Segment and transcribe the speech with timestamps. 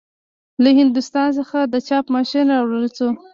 [0.63, 3.09] له هندوستان څخه د چاپ ماشین راوړل شو.